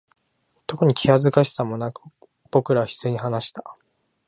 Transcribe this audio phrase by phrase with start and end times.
[0.65, 2.01] 特に気恥ずかしさもなく、
[2.49, 3.77] 僕らは自然に話した。